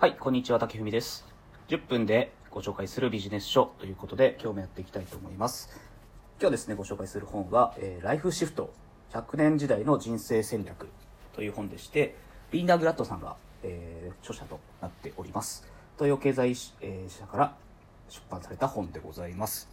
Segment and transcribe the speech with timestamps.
[0.00, 1.26] はい、こんにちは、竹文です。
[1.68, 5.68] 10分でご紹介するビジネス書ということで、今日もやっていきたいと思います。
[6.40, 8.72] 今日ですね、ご紹介する本は、えーライフシフト
[9.12, 10.88] 100年時代の人生戦略
[11.34, 12.16] という本でして、
[12.50, 15.68] リーナ・グラットさんが、えー著者となっております。
[15.98, 17.54] 東洋経済、えー社から
[18.08, 19.68] 出版された本でございます。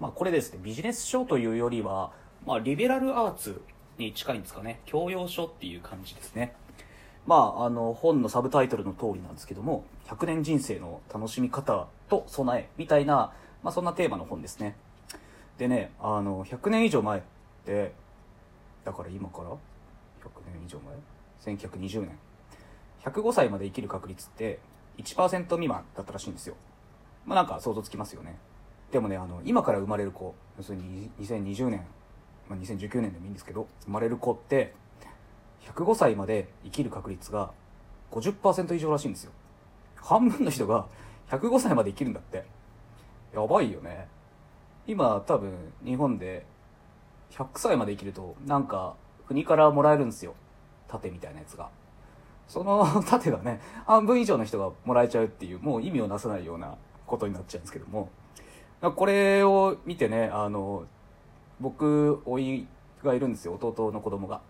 [0.00, 2.10] まあ、これですね、ビジネス書というよりは、
[2.44, 3.62] まあ、リベラルアーツ
[3.98, 4.80] に近いんですかね。
[4.84, 6.56] 教養書っていう感じですね。
[7.30, 13.32] まあ、あの、本のサブタイトルの通りなんですけども、100年人生の楽しみ方と備えみたいな、
[13.62, 14.74] まあ、そんなテーマの本ですね。
[15.56, 17.22] でね、あの、100年以上前っ
[17.64, 17.92] て、
[18.84, 19.54] だから今から ?100
[20.52, 20.80] 年以上
[21.44, 22.18] 前 ?1920 年。
[23.04, 24.58] 105歳まで生きる確率って
[24.98, 26.56] 1%未満だったらしいんですよ。
[27.26, 28.40] まあなんか想像つきますよね。
[28.90, 31.86] でもね、あの、今から生まれる子、要するに2020年、
[32.48, 34.74] まあ、2019年でもいいんですけど、生まれる子って、
[35.60, 37.52] 105歳まで生きる確率が
[38.10, 39.32] 50%以上らしいんですよ。
[39.96, 40.86] 半分の人が
[41.30, 42.44] 105歳まで生きるんだって。
[43.34, 44.08] やばいよね。
[44.86, 45.52] 今多分
[45.84, 46.44] 日本で
[47.30, 48.96] 100歳まで生きるとなんか
[49.28, 50.34] 国からもらえるんですよ。
[50.88, 51.68] 盾みたいなやつが。
[52.48, 58.08] その 盾がね、半分以上の人がもらえちゃうっていう、もう意味をなさないようなことになっちゃうんですけども。
[58.96, 60.84] これを見てね、あの、
[61.60, 62.66] 僕、甥い
[63.04, 64.40] がいるんですよ、弟の子供が。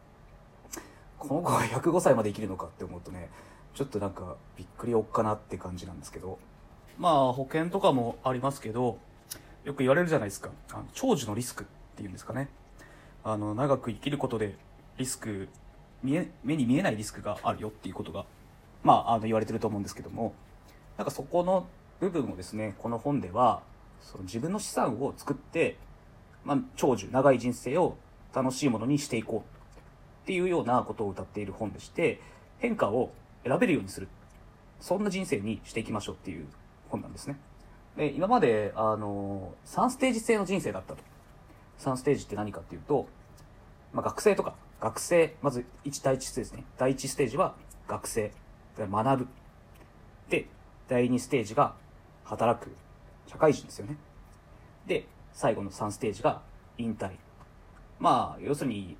[1.20, 3.30] この子が105歳まで生きるのかって思うとね、
[3.74, 6.38] ちょっとなんかびっくりおっかなって感じなんですけど。
[6.98, 8.98] まあ保険とかもありますけど、
[9.64, 10.50] よく言われるじゃないですか。
[10.72, 12.48] あの長寿のリスクっていうんですかね。
[13.22, 14.56] あの、長く生きることで
[14.96, 15.48] リスク、
[16.02, 18.24] 見え、目に見えないリスクがあるよっていうことが、
[18.82, 20.32] まあ、あの言われてると思うんですけども、
[20.96, 21.66] なんかそこの
[22.00, 23.60] 部分をですね、この本では、
[24.00, 25.76] その自分の資産を作って、
[26.44, 27.96] まあ、長寿、長い人生を
[28.34, 29.59] 楽しいものにしていこう
[30.22, 32.20] っていうようなことを歌っている本でして、
[32.58, 33.12] 変化を
[33.44, 34.08] 選べるようにする。
[34.80, 36.46] そんな人生にしていきましょうっていう
[36.88, 37.38] 本なんですね。
[37.96, 41.02] で、今まで、あの、3ステージ制の人生だったと。
[41.78, 43.08] 3ステージって何かっていうと、
[43.92, 46.64] まあ、学生とか、学生、まず1第1ステージね。
[46.78, 47.54] 第1ステージは
[47.88, 48.32] 学生、
[48.78, 49.28] 学ぶ。
[50.28, 50.46] で、
[50.88, 51.74] 第2ステージが
[52.24, 52.70] 働く、
[53.26, 53.96] 社会人ですよね。
[54.86, 56.42] で、最後の3ステージが
[56.78, 57.12] 引退。
[57.98, 58.96] まあ、要するに、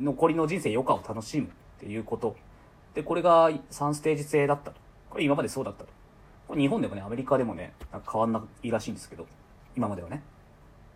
[0.00, 1.48] 残りの人生余暇を楽しむっ
[1.80, 2.36] ていうこと。
[2.94, 4.80] で、これが3ステージ制だったと。
[5.10, 5.90] これ今までそうだったと。
[6.48, 9.26] これ日本でもね、アメリカでもね、なんか変わんないらしいんですけど、
[9.76, 10.22] 今まではね。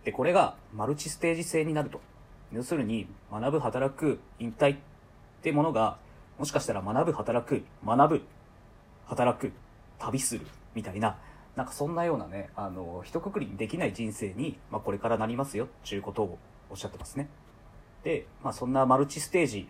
[0.05, 2.01] で、これがマルチステージ制になると。
[2.53, 4.79] 要するに、学ぶ、働く、引退っ
[5.43, 5.99] てものが、
[6.39, 8.23] もしかしたら学ぶ、働く、学ぶ、
[9.07, 9.53] 働く、
[9.99, 11.19] 旅する、みたいな、
[11.55, 16.39] なんかそんなようなね、あの、一括りにできない人生に、まあこれからなりますよ、っていうことを
[16.71, 17.29] おっしゃってますね。
[18.05, 19.69] で、まあそんなマルチステージ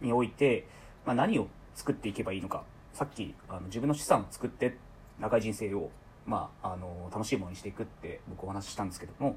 [0.00, 0.66] において、
[1.04, 2.64] まあ何を作っていけばいいのか。
[2.92, 4.76] さっき、あの自分の資産を作って、
[5.20, 5.90] 長い人生を、
[6.26, 9.36] まあ、あの、楽しいものにしていくって僕お話ししたんですけども、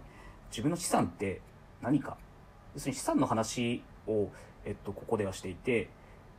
[0.49, 1.41] 自分の資産って
[1.81, 2.17] 何か。
[2.73, 4.29] 要するに資産の話を、
[4.65, 5.89] えっと、ここではしていて、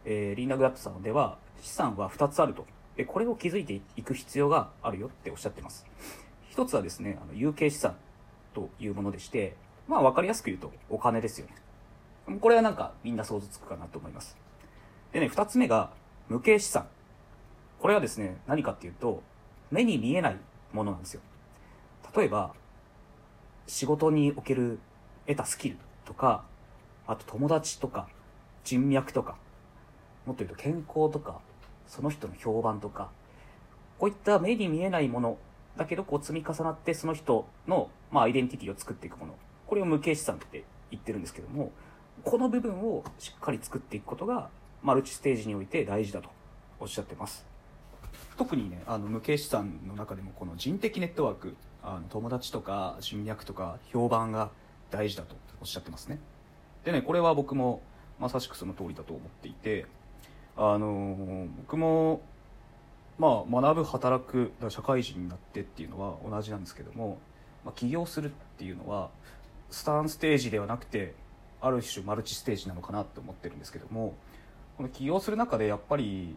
[0.04, 2.66] えーリーナ・グラットさんでは、資産は2つあると。
[2.96, 5.86] で、これを築いていく必要があるよっておっしゃってます。
[6.48, 7.96] 一つはですね、あの有形資産
[8.54, 9.56] というものでして、
[9.88, 11.54] まあ分かりやすく言うとお金ですよね。
[12.40, 14.36] これはなんかみんな想像つくかなと思います。
[15.12, 15.90] でね、二つ目が
[16.28, 16.86] 無形資産。
[17.78, 19.22] これはですね、何かっていうと、
[19.70, 20.36] 目に見えない
[20.72, 21.20] ものなんですよ。
[22.16, 22.54] 例えば、
[23.66, 24.78] 仕事における
[25.26, 26.44] 得たスキルとか、
[27.06, 28.08] あと友達とか、
[28.64, 29.36] 人脈とか、
[30.26, 31.40] もっと言うと健康とか、
[31.86, 33.10] その人の評判とか、
[33.98, 35.38] こういった目に見えないもの
[35.76, 39.34] だけどこう積み重なってその人の、まあ、アイデンティティを作っていくもの。
[39.66, 41.72] これを無形資産って言ってるんですけども、
[42.22, 44.50] この部分をしっかり作っていくことが、
[44.82, 46.28] マルチステージにおいて大事だと
[46.78, 47.44] おっしゃってます。
[48.36, 54.50] 特にね、あの、無形資産の中でもこの人的ネットワーク、あの友達とか人脈とか評判が
[54.90, 56.18] 大事だとおっしゃってますね。
[56.84, 57.82] でね、これは僕も
[58.18, 59.86] まさしくその通りだと思っていて、
[60.56, 62.22] あの僕も、
[63.18, 67.18] まあ、学ぶ、働く、社会人になってっていうのは同じなんですけども、
[67.64, 69.10] まあ、起業するっていうのは、
[69.70, 71.14] スタンステージではなくて、
[71.66, 74.14] ある種マルチステージなのかなって思ってるんですけども、
[74.76, 76.36] この起業する中でやっぱり、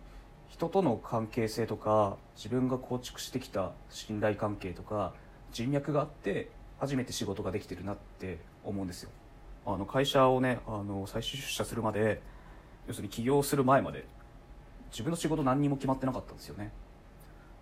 [0.50, 5.14] 人との関係性とか、自分が構築してきた信頼関係とか、
[5.52, 9.10] 人脈があって、初めて仕事ができてるなって思うんですよ。
[9.66, 12.22] あの、会社をね、あの、最終出社するまで、
[12.88, 14.06] 要するに起業する前まで
[14.92, 16.72] 自分の仕事何にも決まってなかったんですよね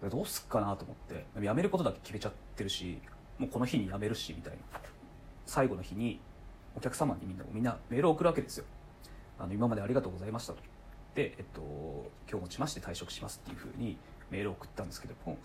[0.02, 3.00] でどうすっかなと思って辞めることだけ決めちゃってるし
[3.40, 4.80] もうこの日に辞めるしみたいな
[5.46, 6.20] 最後の日に
[6.76, 8.66] お客様にみんなみんなメールを送るわけですよ。
[9.40, 10.60] あの今までありがとうございましたと。
[11.16, 11.62] で、えっと、
[12.30, 13.98] 今日もちまして退職しますっていうふうに
[14.30, 15.38] メールを送ったんですけども、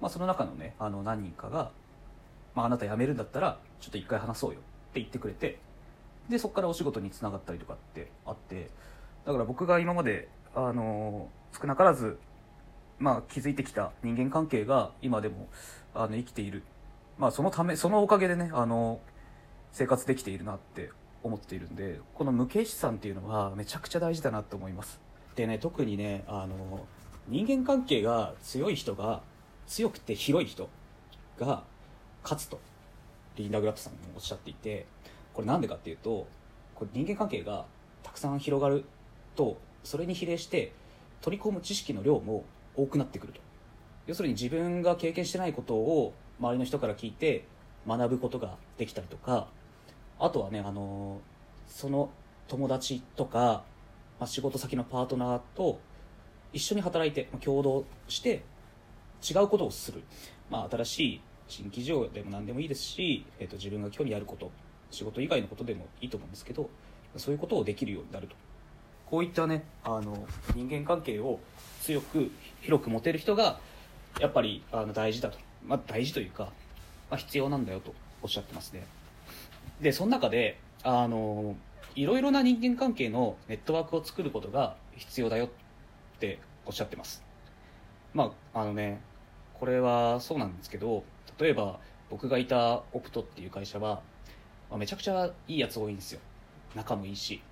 [0.00, 1.70] まあ、その中のねあの何人かが、
[2.54, 5.58] まあ、あなた辞めるんだったらちょっと一回話そうよって言ってくれて
[6.28, 8.70] でそこからお仕事につながったりとかってあって
[9.24, 11.28] だから僕が今まであの
[11.58, 12.18] 少なからず、
[12.98, 15.48] まあ、築いてきた人間関係が今でも
[15.94, 16.62] あの生きている、
[17.18, 19.00] まあ、そのためそのおかげでねあの
[19.74, 20.90] 生活できているなって
[21.24, 25.00] 思っているんでこの無形資産っていうのはめちゃくちゃ大事だなと思います。
[25.34, 26.86] でね特にねあの
[27.26, 29.20] 人間関係が強い人が
[29.66, 30.68] 強くて広い人
[31.38, 31.64] が
[32.22, 32.60] 勝つと。
[33.36, 34.86] リンダ・グラットさんもおっしゃっていて
[35.32, 36.28] これなんでかっていうと
[36.76, 37.64] これ人間関係が
[38.04, 38.84] たくさん広がる
[39.34, 40.72] とそれに比例して
[41.20, 42.44] 取り込む知識の量も
[42.76, 43.40] 多くなってくると。
[44.06, 47.44] 要するに自分が経験してないことを周りの人から聞いて
[47.88, 49.48] 学ぶことができたりとか
[50.18, 51.20] あとはねあの
[51.66, 52.10] その
[52.48, 53.64] 友達とか、
[54.18, 55.80] まあ、仕事先のパートナーと
[56.52, 58.44] 一緒に働いてまあ共同して
[59.28, 60.02] 違うことをする、
[60.50, 64.50] まあ、新しい新規事業でも何でもいいですし、えーと、自分が興味あること
[64.90, 66.70] 仕事以外のことでもいいと思うんですけど
[67.16, 68.36] そういうことをできるようになると。
[69.06, 70.26] こういったねあの
[70.56, 71.38] 人間関係を
[71.82, 72.30] 強く
[72.62, 73.60] 広く持てる人が
[74.18, 76.44] やっぱりあの大事だと、まあ、大事というか、
[77.10, 78.86] まあ、必要なんだよとおっしゃってますね。
[79.80, 81.56] でその中であの
[81.94, 85.48] いろいろな人間関係のネットワークを作ることが必要だよっ
[86.18, 87.22] ておっしゃってます。
[88.12, 89.00] まああのね
[89.54, 91.04] これはそうなんですけど
[91.38, 91.80] 例えば
[92.10, 94.02] 僕がいたオプトっていう会社は、
[94.70, 96.20] まあ、めちゃくちゃいいやつ多いんですよ。
[96.74, 97.42] 仲もいいし。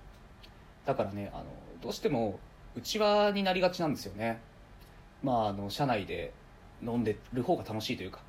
[0.85, 1.45] だからねあの
[1.81, 2.39] どうしても
[2.75, 4.39] 内輪になりがちなんですよね。
[5.21, 6.33] まああの社内で
[6.81, 8.19] 飲んでる方が楽しいというか。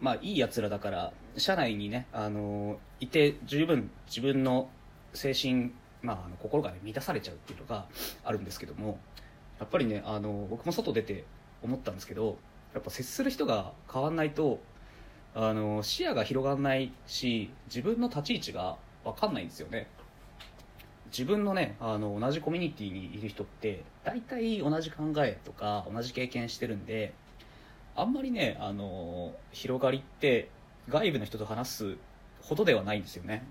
[0.00, 4.68] まあいいやつらだから社内にねあのいて十分自分の
[5.12, 5.72] 精神
[6.04, 7.86] まあ、あの心が、ね、満たされちゃうっていうのが
[8.24, 8.98] あるんですけども
[9.58, 11.24] やっぱりねあの僕も外出て
[11.62, 12.36] 思ったんですけど
[12.74, 14.60] やっぱ接する人が変わんないと
[15.34, 19.88] あの視野が広がんないし自分の立ち位置が分かんないんですよね。
[21.06, 27.14] 自分のねあの同じコミュニティにいる人って大体同じ考えとか同じ経験してるんで
[27.96, 30.48] あんまりねあの広がりって
[30.88, 31.96] 外部の人と話す
[32.42, 33.46] ほどではないんですよね。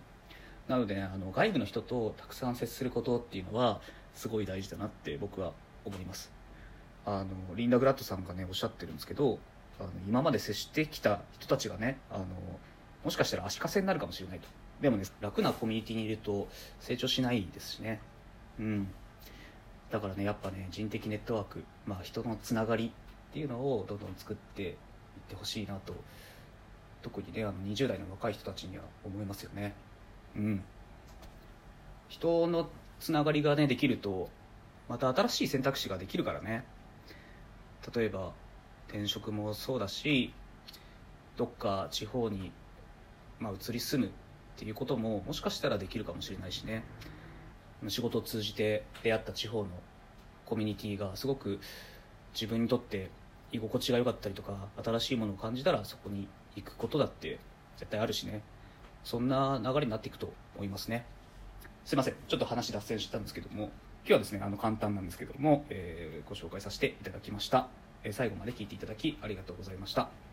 [0.67, 3.81] なので、ね、あの外部の人とたくさん接することっていうのは
[4.13, 5.51] すごい大事だなって僕は
[5.85, 6.31] 思います。
[7.05, 9.39] あのリンダ・グラットさんがねおっしゃってるんですけど
[9.79, 12.25] あの今まで接してきた人たちがねあの
[13.03, 14.47] もしかしたら足かせになるかもしれないと。
[14.81, 16.47] でもね楽なコミュニティにいると
[16.79, 17.99] 成長しないですしね。
[18.59, 18.87] うん。
[19.91, 22.91] だからねやっぱね人的ネットワーク、まあ、人のつながり
[23.33, 24.75] っていうのをどんどん作っていっ
[25.27, 25.95] てほしいなと
[27.01, 29.73] 特にねあの20代の若い人たちには思いますよね。
[30.35, 30.63] うん。
[32.09, 32.69] 人の
[32.99, 34.29] つながりがねできると
[34.87, 36.63] また新しい選択肢ができるからね。
[37.95, 38.33] 例えば
[38.87, 40.31] 転職もそうだし
[41.35, 42.51] どっか地方に、
[43.39, 44.11] まあ、移り住むっ
[44.57, 46.83] ていうことももしかしたらできるかもしれないしね。
[47.87, 49.69] 仕事を通じて出会った地方の
[50.45, 51.59] コミュニティがすごく
[52.35, 53.09] 自分にとって
[53.53, 57.39] 居心地が良かったりとか新しいものを感じたらそこに行くことだって
[57.77, 58.41] 絶対あるしね。
[59.03, 61.05] そんな流れになっていくと思いますね。
[61.85, 62.15] すいません。
[62.27, 67.67] ちょっと話脱線したんですけども今日はですねあの簡単なんですけども、えー、ご紹介させていただきました、
[68.03, 70.32] えー、最後まで聞いていただきありがとうございました。